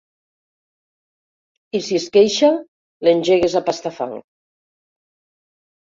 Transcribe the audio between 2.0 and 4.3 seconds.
es queixa, l'engegues a pastar fang.